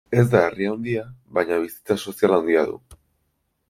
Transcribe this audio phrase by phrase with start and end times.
[0.19, 1.03] Ez da herri handia,
[1.41, 2.85] baina bizitza sozial handia du.